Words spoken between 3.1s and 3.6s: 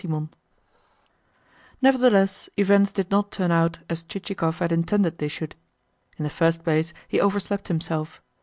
not turn